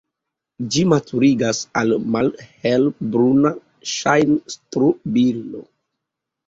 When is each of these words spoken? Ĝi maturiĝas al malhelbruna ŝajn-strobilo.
Ĝi 0.75 0.85
maturiĝas 0.93 1.59
al 1.81 1.93
malhelbruna 2.17 3.55
ŝajn-strobilo. 3.95 5.65